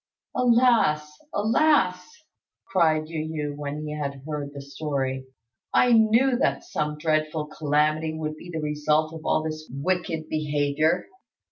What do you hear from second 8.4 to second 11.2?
the result of all this wicked behaviour.